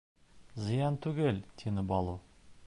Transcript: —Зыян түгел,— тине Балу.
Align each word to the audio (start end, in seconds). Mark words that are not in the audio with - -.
—Зыян 0.63 0.97
түгел,— 1.07 1.43
тине 1.63 1.85
Балу. 1.93 2.17